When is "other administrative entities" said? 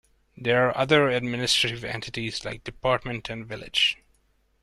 0.75-2.43